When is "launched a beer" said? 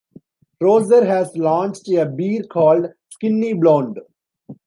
1.37-2.41